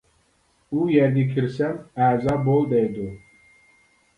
ئۇ 0.77 0.85
يەرگە 0.93 1.25
كىرسەم 1.35 1.77
ئەزا 2.07 2.35
بول 2.49 2.67
دەيدۇ. 2.73 3.07